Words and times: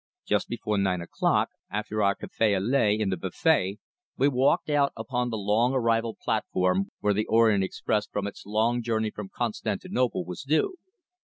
Just 0.25 0.47
before 0.49 0.79
nine 0.79 0.99
o'clock, 0.99 1.49
after 1.69 2.01
our 2.01 2.15
café 2.15 2.57
au 2.59 2.59
lait 2.59 2.99
in 2.99 3.09
the 3.09 3.17
buffet, 3.17 3.77
we 4.17 4.27
walked 4.27 4.67
out 4.67 4.91
upon 4.97 5.29
the 5.29 5.37
long 5.37 5.75
arrival 5.75 6.17
platform 6.19 6.89
where 7.01 7.13
the 7.13 7.27
Orient 7.27 7.63
Express 7.63 8.07
from 8.07 8.25
its 8.25 8.43
long 8.47 8.81
journey 8.81 9.11
from 9.11 9.29
Constantinople 9.31 10.25
was 10.25 10.41
due. 10.41 10.77